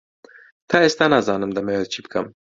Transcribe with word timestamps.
تا 0.69 0.77
ئێستا 0.83 1.05
نازانم 1.13 1.51
دەمەوێت 1.57 1.89
چی 1.93 1.99
بکەم. 2.05 2.25